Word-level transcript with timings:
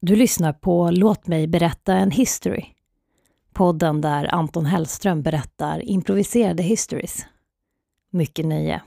Du 0.00 0.16
lyssnar 0.16 0.52
på 0.52 0.90
Låt 0.90 1.26
mig 1.26 1.46
berätta 1.46 1.94
en 1.94 2.10
history. 2.10 2.64
Podden 3.52 4.00
där 4.00 4.34
Anton 4.34 4.66
Hellström 4.66 5.22
berättar 5.22 5.88
improviserade 5.88 6.62
histories. 6.62 7.26
Mycket 8.10 8.46
nöje. 8.46 8.82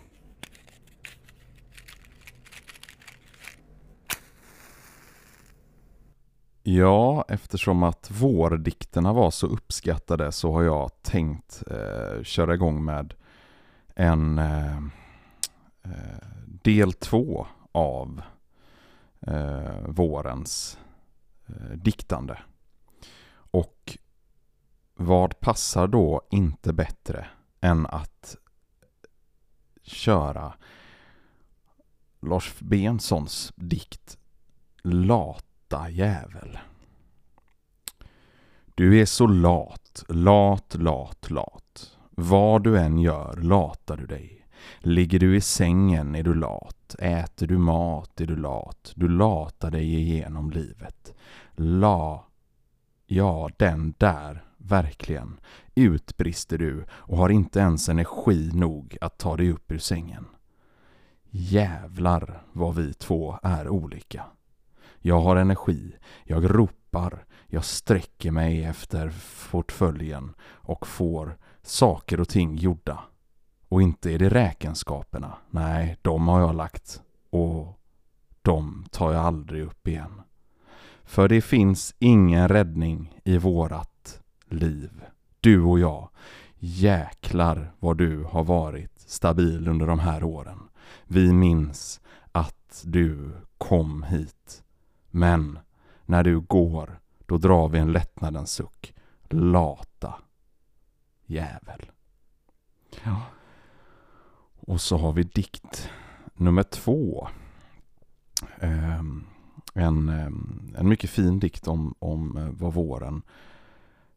Ja, 6.64 7.26
eftersom 7.28 7.84
att 7.84 8.12
vårdikterna 8.12 9.14
var 9.14 9.32
så 9.32 9.48
uppskattade 9.48 10.32
så 10.32 10.52
har 10.52 10.64
jag 10.64 10.92
tänkt 11.02 11.64
eh, 11.72 12.24
köra 12.24 12.54
igång 12.54 12.86
med 12.86 13.14
en 13.96 14.40
eh, 14.40 14.78
eh 15.84 16.18
del 16.64 16.94
två 16.94 17.48
av 17.72 18.22
eh, 19.22 19.88
vårens 19.88 20.78
Eh, 21.48 21.78
diktande. 21.78 22.40
Och 23.52 23.98
vad 24.94 25.40
passar 25.40 25.88
då 25.88 26.22
inte 26.32 26.74
bättre 26.74 27.28
än 27.62 27.86
att 27.86 28.36
köra 29.84 30.54
Lars 32.22 32.54
Bensons 32.60 33.54
dikt 33.56 34.18
Lata 34.82 35.90
jävel. 35.90 36.60
Du 38.76 39.02
är 39.02 39.06
så 39.06 39.28
lat, 39.28 40.04
lat, 40.08 40.76
lat, 40.76 41.30
lat. 41.30 41.98
Vad 42.10 42.64
du 42.64 42.80
än 42.80 42.98
gör 42.98 43.36
latar 43.36 43.98
du 43.98 44.06
dig. 44.06 44.47
Ligger 44.80 45.20
du 45.20 45.36
i 45.36 45.42
sängen 45.42 46.16
är 46.16 46.24
du 46.24 46.34
lat, 46.34 46.96
äter 47.00 47.48
du 47.48 47.58
mat 47.58 48.22
är 48.22 48.26
du 48.26 48.36
lat, 48.36 48.92
du 48.96 49.08
latar 49.08 49.72
dig 49.72 49.96
igenom 49.96 50.52
livet. 50.52 51.14
La, 51.56 52.26
ja 53.06 53.50
den 53.58 53.94
där, 53.98 54.44
verkligen, 54.58 55.40
utbrister 55.76 56.58
du 56.58 56.86
och 56.92 57.18
har 57.18 57.30
inte 57.30 57.60
ens 57.60 57.90
energi 57.90 58.52
nog 58.54 58.98
att 59.02 59.18
ta 59.18 59.38
dig 59.38 59.52
upp 59.52 59.72
ur 59.72 59.78
sängen. 59.78 60.26
Jävlar 61.30 62.44
vad 62.54 62.76
vi 62.76 62.94
två 62.94 63.40
är 63.44 63.70
olika. 63.70 64.24
Jag 65.00 65.22
har 65.22 65.36
energi, 65.36 65.96
jag 66.24 66.56
ropar, 66.60 67.26
jag 67.48 67.66
sträcker 67.66 68.32
mig 68.32 68.64
efter 68.64 69.14
portföljen 69.52 70.34
och 70.42 70.88
får 70.88 71.38
saker 71.62 72.20
och 72.20 72.30
ting 72.30 72.56
gjorda. 72.56 73.04
Och 73.70 73.82
inte 73.82 74.12
är 74.12 74.20
det 74.20 74.30
räkenskaperna. 74.30 75.38
Nej, 75.50 75.98
de 76.02 76.28
har 76.28 76.40
jag 76.40 76.56
lagt. 76.56 77.02
Och 77.30 77.80
de 78.42 78.86
tar 78.92 79.14
jag 79.14 79.26
aldrig 79.26 79.64
upp 79.64 79.88
igen. 79.88 80.22
För 81.04 81.28
det 81.28 81.42
finns 81.42 81.96
ingen 82.00 82.48
räddning 82.48 83.20
i 83.24 83.38
vårat 83.38 84.22
liv. 84.46 85.04
Du 85.40 85.62
och 85.62 85.80
jag. 85.80 86.10
Jäklar 86.60 87.72
vad 87.80 87.98
du 87.98 88.24
har 88.24 88.44
varit 88.44 89.00
stabil 89.00 89.68
under 89.68 89.88
de 89.88 90.00
här 90.00 90.24
åren. 90.24 90.60
Vi 91.04 91.34
minns 91.34 92.02
att 92.32 92.84
du 92.86 93.32
kom 93.58 94.04
hit. 94.04 94.64
Men 95.12 95.60
när 96.06 96.24
du 96.24 96.40
går, 96.40 97.00
då 97.26 97.38
drar 97.38 97.68
vi 97.70 97.80
en 97.80 97.92
lättnadens 97.92 98.52
suck. 98.52 98.94
Lata 99.30 100.14
jävel. 101.26 101.92
Ja. 103.04 103.22
Och 104.68 104.82
så 104.82 104.98
har 104.98 105.14
vi 105.14 105.24
dikt 105.24 105.90
nummer 106.34 106.64
två. 106.64 107.28
Ehm, 108.60 109.26
en, 109.74 110.10
ehm, 110.10 110.74
en 110.78 110.90
mycket 110.90 111.10
fin 111.10 111.40
dikt 111.40 111.68
om, 111.68 111.96
om 112.00 112.38
eh, 112.38 112.50
vad 112.50 112.74
våren 112.74 113.22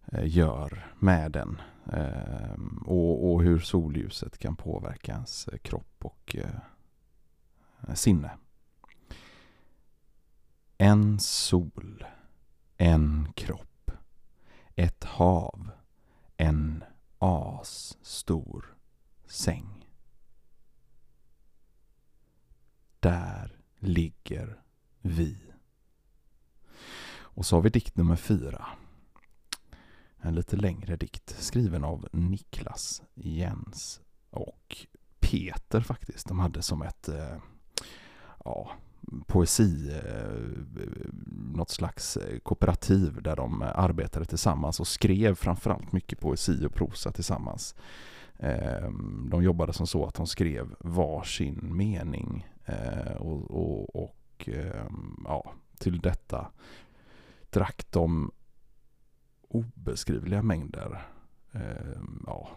eh, 0.06 0.26
gör 0.36 0.92
med 0.98 1.32
den. 1.32 1.60
Ehm, 1.92 2.84
och, 2.86 3.32
och, 3.32 3.42
hur 3.42 3.58
solljuset 3.58 4.38
kan 4.38 4.56
påverka 4.56 5.12
ens 5.12 5.48
eh, 5.48 5.58
kropp 5.58 6.05
och 6.05 6.36
sinne. 7.94 8.30
En 10.78 11.18
sol, 11.18 12.05
en 12.77 13.33
kropp, 13.34 13.90
ett 14.77 15.05
hav, 15.05 15.70
en 16.36 16.84
as 17.18 17.98
stor 18.02 18.74
säng. 19.27 19.80
Där 23.00 23.52
ligger 23.78 24.62
vi. 25.00 25.36
Och 27.12 27.46
så 27.46 27.56
har 27.56 27.62
vi 27.62 27.70
dikt 27.70 27.96
nummer 27.96 28.16
fyra. 28.16 28.66
En 30.18 30.34
lite 30.34 30.56
längre 30.56 30.96
dikt 30.96 31.36
skriven 31.39 31.84
av 31.84 32.08
Niklas 32.12 33.02
Jens 33.14 34.00
och 34.30 34.86
Peter 35.20 35.80
faktiskt. 35.80 36.28
De 36.28 36.39
hade 36.39 36.62
som 36.62 36.83
ett 36.83 37.08
eh, 37.08 37.36
ja, 38.44 38.70
poesi, 39.27 40.00
eh, 40.05 40.83
något 41.55 41.70
slags 41.70 42.16
eh, 42.16 42.39
kooperativ 42.39 43.22
där 43.22 43.36
de 43.36 43.62
arbetade 43.62 44.24
tillsammans 44.24 44.80
och 44.80 44.86
skrev 44.86 45.34
framförallt 45.34 45.92
mycket 45.92 46.20
poesi 46.20 46.66
och 46.66 46.74
prosa 46.74 47.12
tillsammans. 47.12 47.74
Eh, 48.39 48.90
de 49.30 49.42
jobbade 49.42 49.72
som 49.72 49.86
så 49.86 50.06
att 50.06 50.14
de 50.14 50.27
skrev 50.27 50.74
varsin 50.80 51.77
mening 51.77 52.46
Eh, 52.70 53.13
och, 53.17 53.51
och, 53.51 53.97
och 53.97 54.48
ehm, 54.48 55.25
ja, 55.25 55.53
till 55.79 56.01
detta 56.01 56.51
drack 57.51 57.86
de 57.91 58.33
obeskrivliga 59.48 60.42
mängder 60.42 61.07
ehm, 61.53 62.25
ja, 62.27 62.48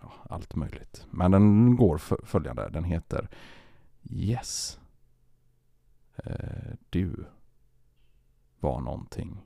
ja, 0.00 0.12
allt 0.30 0.54
möjligt. 0.54 1.06
Men 1.10 1.30
den 1.30 1.76
går 1.76 1.98
följande. 2.26 2.68
Den 2.68 2.84
heter 2.84 3.28
Yes. 4.10 4.80
Eh, 6.16 6.72
du 6.90 7.24
var 8.60 8.80
någonting 8.80 9.42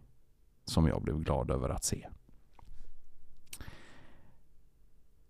som 0.65 0.87
jag 0.87 1.03
blev 1.03 1.19
glad 1.19 1.51
över 1.51 1.69
att 1.69 1.85
se. 1.85 2.09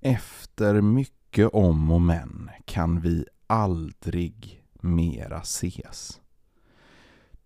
Efter 0.00 0.80
mycket 0.80 1.48
om 1.52 1.90
och 1.90 2.00
men 2.00 2.50
kan 2.64 3.00
vi 3.00 3.26
aldrig 3.46 4.62
mera 4.72 5.40
ses. 5.40 6.20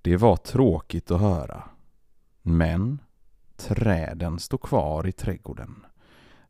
Det 0.03 0.17
var 0.17 0.37
tråkigt 0.37 1.11
att 1.11 1.21
höra. 1.21 1.65
Men 2.43 3.01
träden 3.57 4.39
står 4.39 4.59
kvar 4.59 5.07
i 5.07 5.13
trädgården. 5.13 5.87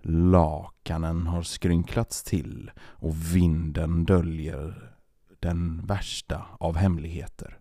Lakanen 0.03 1.27
har 1.27 1.43
skrynklats 1.43 2.23
till 2.23 2.71
och 2.79 3.35
vinden 3.35 4.05
döljer 4.05 4.97
den 5.41 5.87
värsta 5.87 6.47
av 6.59 6.77
hemligheter. 6.77 7.59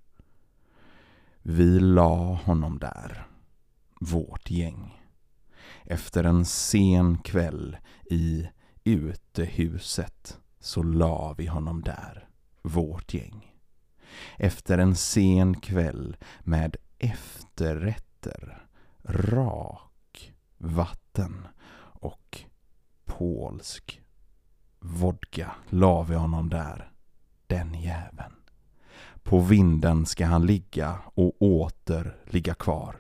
Vi 1.41 1.79
la 1.79 2.33
honom 2.33 2.79
där, 2.79 3.27
vårt 3.99 4.51
gäng. 4.51 5.01
Efter 5.83 6.23
en 6.23 6.45
sen 6.45 7.17
kväll 7.17 7.77
i 8.09 8.49
utehuset 8.83 10.38
så 10.59 10.83
la 10.83 11.35
vi 11.37 11.47
honom 11.47 11.81
där, 11.81 12.27
vårt 12.61 13.13
gäng. 13.13 13.55
Efter 14.37 14.77
en 14.77 14.95
sen 14.95 15.59
kväll 15.59 16.17
med 16.39 16.75
efterrätter, 16.97 18.67
rak, 19.03 20.33
vatten 20.57 21.47
och 21.81 22.41
polsk 23.05 24.01
vodka 24.79 25.51
la 25.69 26.03
vi 26.03 26.15
honom 26.15 26.49
där, 26.49 26.91
den 27.47 27.73
jäveln. 27.73 28.35
På 29.23 29.39
vinden 29.39 30.05
ska 30.05 30.25
han 30.25 30.45
ligga 30.45 30.99
och 31.05 31.41
åter 31.41 32.15
ligga 32.25 32.53
kvar. 32.53 32.95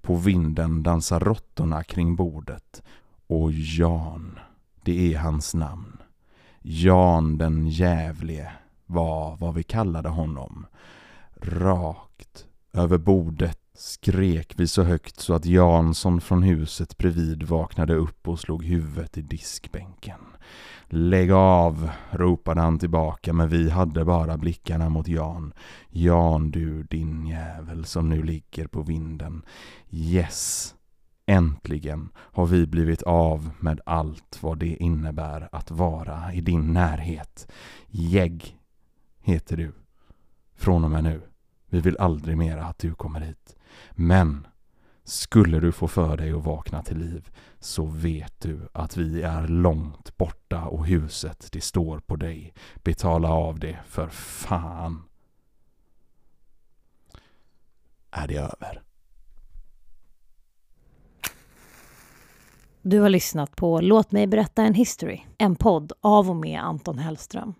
På 0.00 0.16
vinden 0.16 0.82
dansar 0.82 1.20
råttorna 1.20 1.84
kring 1.84 2.16
bordet 2.16 2.82
och 3.26 3.52
Jan, 3.52 4.38
det 4.82 5.14
är 5.14 5.18
hans 5.18 5.54
namn. 5.54 6.02
Jan 6.62 7.38
den 7.38 7.68
jävlige 7.68 8.52
var 8.86 9.36
vad 9.36 9.54
vi 9.54 9.62
kallade 9.62 10.08
honom. 10.08 10.66
Rakt 11.40 12.46
över 12.72 12.98
bordet 12.98 13.58
skrek 13.74 14.52
vi 14.56 14.66
så 14.66 14.82
högt 14.82 15.20
så 15.20 15.34
att 15.34 15.46
Jansson 15.46 16.20
från 16.20 16.42
huset 16.42 16.98
bredvid 16.98 17.42
vaknade 17.42 17.94
upp 17.94 18.28
och 18.28 18.40
slog 18.40 18.64
huvudet 18.64 19.18
i 19.18 19.22
diskbänken. 19.22 20.20
Lägg 20.88 21.32
av, 21.32 21.90
ropade 22.10 22.60
han 22.60 22.78
tillbaka 22.78 23.32
men 23.32 23.48
vi 23.48 23.70
hade 23.70 24.04
bara 24.04 24.36
blickarna 24.36 24.88
mot 24.88 25.08
Jan. 25.08 25.52
Jan 25.90 26.50
du 26.50 26.82
din 26.82 27.26
jävel 27.26 27.84
som 27.84 28.08
nu 28.08 28.22
ligger 28.22 28.66
på 28.66 28.82
vinden. 28.82 29.42
Yes, 29.90 30.74
Äntligen 31.30 32.08
har 32.16 32.46
vi 32.46 32.66
blivit 32.66 33.02
av 33.02 33.50
med 33.60 33.80
allt 33.86 34.42
vad 34.42 34.58
det 34.58 34.76
innebär 34.76 35.48
att 35.52 35.70
vara 35.70 36.32
i 36.32 36.40
din 36.40 36.72
närhet. 36.72 37.52
Jägg 37.86 38.58
heter 39.20 39.56
du. 39.56 39.72
Från 40.54 40.84
och 40.84 40.90
med 40.90 41.04
nu. 41.04 41.22
Vi 41.66 41.80
vill 41.80 41.96
aldrig 41.98 42.36
mera 42.36 42.64
att 42.64 42.78
du 42.78 42.94
kommer 42.94 43.20
hit. 43.20 43.56
Men 43.90 44.46
skulle 45.04 45.60
du 45.60 45.72
få 45.72 45.88
för 45.88 46.16
dig 46.16 46.32
att 46.32 46.44
vakna 46.44 46.82
till 46.82 46.98
liv 46.98 47.30
så 47.60 47.86
vet 47.86 48.40
du 48.40 48.68
att 48.72 48.96
vi 48.96 49.22
är 49.22 49.48
långt 49.48 50.16
borta 50.16 50.64
och 50.64 50.86
huset 50.86 51.48
det 51.52 51.60
står 51.60 51.98
på 51.98 52.16
dig. 52.16 52.54
Betala 52.74 53.28
av 53.28 53.58
det 53.58 53.78
för 53.86 54.08
fan. 54.08 55.02
Är 58.10 58.28
det 58.28 58.36
över? 58.36 58.87
Du 62.90 63.00
har 63.00 63.08
lyssnat 63.08 63.56
på 63.56 63.80
Låt 63.80 64.12
mig 64.12 64.26
berätta 64.26 64.62
en 64.62 64.74
history, 64.74 65.20
en 65.38 65.56
podd 65.56 65.92
av 66.00 66.30
och 66.30 66.36
med 66.36 66.60
Anton 66.60 66.98
Hellström. 66.98 67.54